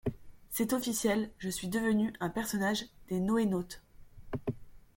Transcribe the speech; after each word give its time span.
C’est 0.49 0.73
officiel: 0.73 1.29
je 1.37 1.47
suis 1.49 1.67
devenu 1.67 2.11
un 2.21 2.31
personnage 2.31 2.87
des 3.09 3.19
Noénautes. 3.19 3.83